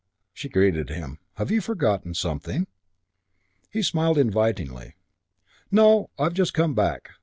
[0.33, 1.19] she greeted him.
[1.35, 2.65] "Have you forgotten something?"
[3.69, 4.95] He smiled invitingly.
[5.69, 7.11] "No, I've just come back.